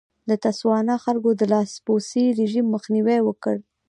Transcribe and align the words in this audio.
د 0.29 0.31
تسوانا 0.45 0.95
خلکو 1.05 1.29
د 1.39 1.41
لاسپوڅي 1.53 2.23
رژیم 2.39 2.65
مخنیوی 2.75 3.19
وکړ. 3.23 3.55